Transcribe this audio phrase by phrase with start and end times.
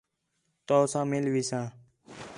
[0.67, 1.67] تؤ ساں مِل ویساں